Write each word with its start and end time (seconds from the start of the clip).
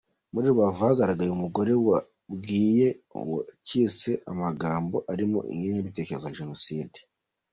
Muri 0.33 0.45
Rubavu 0.51 0.81
hagaragaye 0.89 1.31
umugore 1.33 1.71
wabwiye 1.87 2.87
uwacitse 3.19 4.09
amagambo 4.31 4.97
arimo 5.11 5.39
ingengabitekerezo 5.51 6.25
ya 6.27 6.37
Jenoside. 6.39 6.99